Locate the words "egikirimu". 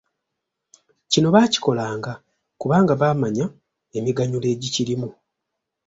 4.53-5.09